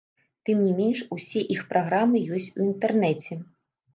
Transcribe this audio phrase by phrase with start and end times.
[0.47, 3.41] Тым не менш усе іх праграмы ёсць у інтэрнэце.